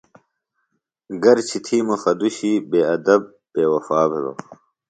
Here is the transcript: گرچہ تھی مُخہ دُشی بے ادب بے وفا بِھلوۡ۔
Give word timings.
گرچہ 1.23 1.59
تھی 1.65 1.77
مُخہ 1.87 2.11
دُشی 2.19 2.53
بے 2.69 2.79
ادب 2.93 3.21
بے 3.53 3.63
وفا 3.71 3.99
بِھلوۡ۔ 4.09 4.37